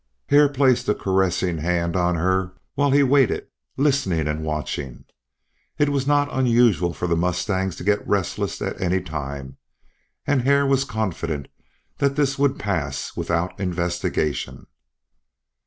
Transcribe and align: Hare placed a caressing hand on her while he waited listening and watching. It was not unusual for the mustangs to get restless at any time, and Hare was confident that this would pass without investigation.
Hare 0.29 0.49
placed 0.49 0.89
a 0.89 0.95
caressing 0.95 1.59
hand 1.59 1.95
on 1.95 2.15
her 2.15 2.53
while 2.73 2.89
he 2.89 3.03
waited 3.03 3.45
listening 3.77 4.27
and 4.27 4.43
watching. 4.43 5.03
It 5.77 5.89
was 5.89 6.07
not 6.07 6.27
unusual 6.33 6.91
for 6.91 7.05
the 7.07 7.15
mustangs 7.15 7.75
to 7.75 7.83
get 7.83 8.07
restless 8.07 8.63
at 8.63 8.81
any 8.81 8.99
time, 8.99 9.57
and 10.25 10.41
Hare 10.41 10.65
was 10.65 10.85
confident 10.85 11.49
that 11.99 12.15
this 12.15 12.39
would 12.39 12.57
pass 12.57 13.15
without 13.15 13.59
investigation. 13.59 14.65